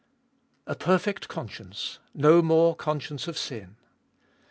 2. 0.65 0.71
A 0.71 0.75
perfect 0.75 1.27
conscience. 1.27 1.99
No 2.15 2.41
more 2.41 2.75
conscience 2.75 3.27
of 3.27 3.37
sin. 3.37 3.75